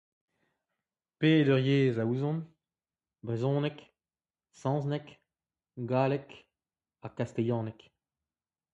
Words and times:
Peder 1.19 1.49
yezh 1.67 2.01
a 2.03 2.05
ouzon: 2.11 2.39
brezhoneg, 3.25 3.77
saozneg, 4.59 5.05
galleg 5.89 6.27
ha 7.01 7.07
kastilhaneg. 7.17 7.79